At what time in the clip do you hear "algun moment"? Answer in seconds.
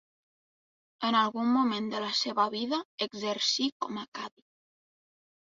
1.19-1.91